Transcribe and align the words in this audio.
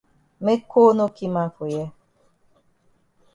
Make 0.43 0.63
cold 0.71 0.95
no 0.97 1.05
ki 1.15 1.27
man 1.33 1.49
for 1.55 1.67
here. 1.71 1.87